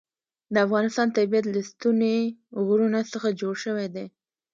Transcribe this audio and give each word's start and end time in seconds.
د 0.53 0.55
افغانستان 0.65 1.07
طبیعت 1.17 1.45
له 1.49 1.61
ستوني 1.69 2.17
غرونه 2.65 2.99
څخه 3.13 3.37
جوړ 3.41 3.53
شوی 3.63 3.87
دی. 3.95 4.05